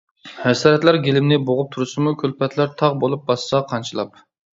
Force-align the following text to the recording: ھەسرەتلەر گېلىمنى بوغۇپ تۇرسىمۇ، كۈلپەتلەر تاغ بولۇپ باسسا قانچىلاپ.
ھەسرەتلەر 0.43 0.95
گېلىمنى 1.07 1.37
بوغۇپ 1.49 1.69
تۇرسىمۇ، 1.75 2.13
كۈلپەتلەر 2.21 2.71
تاغ 2.83 2.97
بولۇپ 3.05 3.29
باسسا 3.29 3.61
قانچىلاپ. 3.75 4.19